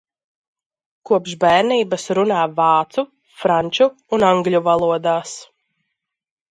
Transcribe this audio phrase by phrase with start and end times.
[1.09, 3.07] Kopš bērnības runā vācu,
[3.43, 5.41] franču un angļu valodās.